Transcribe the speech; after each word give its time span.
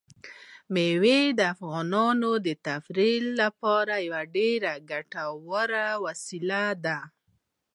مېوې 0.73 1.21
د 1.37 1.39
افغانانو 1.53 2.31
د 2.45 2.47
تفریح 2.67 3.21
لپاره 3.41 3.93
یوه 4.07 4.21
ډېره 4.35 4.73
ګټوره 4.91 5.87
وسیله 6.05 6.63
ده. 6.85 6.99